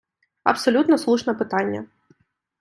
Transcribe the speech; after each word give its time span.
Абсолютно 0.43 0.97
слушне 0.97 1.33
питання. 1.33 1.85